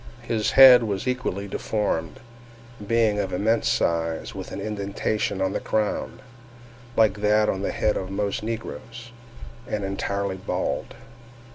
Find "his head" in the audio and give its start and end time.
0.23-0.81